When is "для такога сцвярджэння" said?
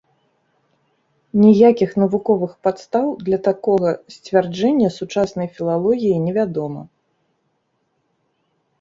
3.29-4.89